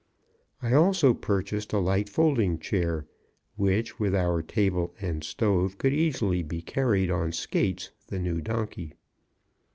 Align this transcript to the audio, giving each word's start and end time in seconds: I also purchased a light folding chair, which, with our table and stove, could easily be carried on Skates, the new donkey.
I 0.63 0.73
also 0.73 1.13
purchased 1.13 1.73
a 1.73 1.77
light 1.77 2.09
folding 2.09 2.57
chair, 2.57 3.05
which, 3.55 3.99
with 3.99 4.15
our 4.15 4.41
table 4.41 4.95
and 4.99 5.23
stove, 5.23 5.77
could 5.77 5.93
easily 5.93 6.41
be 6.41 6.63
carried 6.63 7.11
on 7.11 7.31
Skates, 7.33 7.91
the 8.07 8.17
new 8.17 8.41
donkey. 8.41 8.95